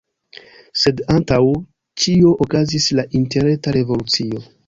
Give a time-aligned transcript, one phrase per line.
[0.83, 1.37] Sed antaŭ
[2.05, 4.43] ĉio okazis la interreta revolucio.